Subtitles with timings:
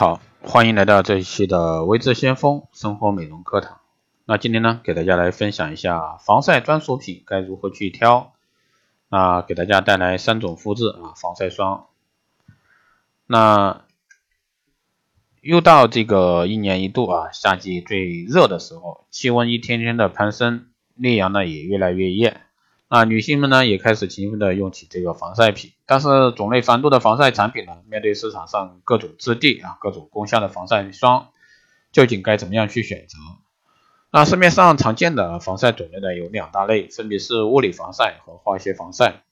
[0.00, 3.82] 好，欢迎来到这一期的微智先锋生活美容课堂。
[4.24, 8.32] 那今天呢，给大家来分享一下防晒专属品该如何去挑。
[9.10, 11.88] 那给大家带来三种肤质啊，防晒霜。
[13.26, 13.84] 那
[15.42, 22.40] 又到这个一年一度啊，夏季最热的时候，气温一天天的攀升，烈阳呢也越来越艳。
[22.92, 31.28] 那女性们呢也开始勤奋的用起这个防晒品，但是种类繁多的防晒产品呢，面对市场上各种质地啊、各种功效的防晒霜，
[31.92, 33.16] 究竟该怎么样去选择？
[34.10, 39.22] 那市面上常见的防晒种类呢有两大类，分别是物理防晒和化学防晒。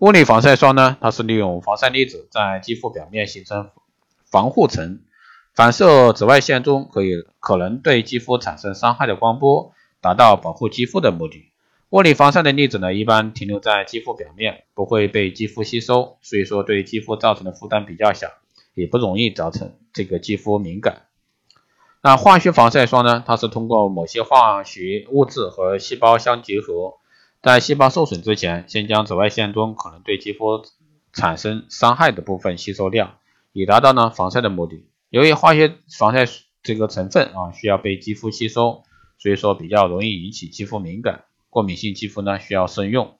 [0.00, 3.70] 物理防晒霜呢，它是利用防晒粒子在肌肤表面形成
[4.24, 5.02] 防护层，
[5.54, 11.46] 反射紫外线中可以可能对肌肤产生伤害的光波，达到保护肌肤的目的。
[11.90, 18.28] 物理防晒的粒子呢，一般停留在肌肤表面，不会被肌肤吸收，所以说对肌肤造成的负担比较小，
[18.74, 21.06] 也不容易造成这个肌肤敏感。
[22.00, 26.94] 那化学防晒霜呢，它是通过某些化学物质和细胞相结合，
[27.42, 30.62] 在细胞受损之前，先将紫外线中可能对肌肤
[31.12, 33.18] 产生伤害的部分吸收掉，
[33.52, 34.86] 以达到呢防晒的目的。
[35.08, 36.24] 由于化学防晒
[36.62, 38.84] 这个成分啊需要被肌肤吸收，
[39.18, 41.24] 所以说比较容易引起肌肤敏感。
[41.50, 43.16] 过敏性肌肤呢需要慎用，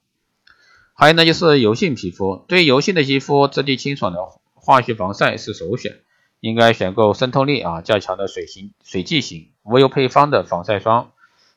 [0.93, 4.19] 还有呢就是油性皮肤，对油性的肌肤，质地清爽的
[4.53, 5.99] 化学防晒是首选，
[6.39, 11.11] 应该选购渗透力啊较强的水型、水剂型无油配方的防晒霜，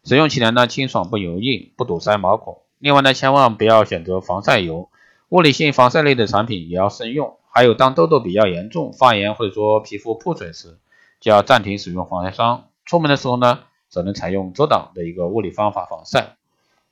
[0.05, 2.63] 使用起来呢清爽不油腻，不堵塞毛孔。
[2.79, 4.91] 另外呢千万不要选择防晒油，
[5.29, 7.39] 物理性防晒类的产品也要慎用。
[7.49, 10.77] 还有当痘痘比较严重、发炎或者说皮肤破损时，
[11.21, 12.65] 就要暂停使用防晒霜。
[12.85, 16.37] 出门的时候呢，只能采用遮挡的一个物理方法防晒。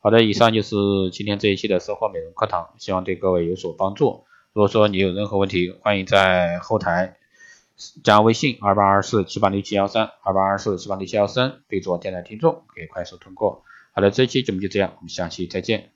[0.04, 0.74] 好的，以上就是
[1.12, 4.24] 今天这一期的生活美容课堂，希望对各位有所帮助。
[4.52, 7.18] 如果说你有任何问题，欢迎在后台
[8.02, 13.62] 加微信二八二四七八六七幺三二八二四七八六七幺三，备注电台听众，可以快速通过。
[13.94, 15.92] 好的，这期节目就这样，我们下期再见。